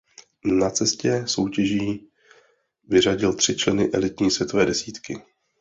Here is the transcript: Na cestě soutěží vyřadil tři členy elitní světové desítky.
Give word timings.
Na 0.45 0.69
cestě 0.69 1.23
soutěží 1.25 2.09
vyřadil 2.87 3.33
tři 3.33 3.55
členy 3.55 3.91
elitní 3.93 4.31
světové 4.31 4.65
desítky. 4.65 5.21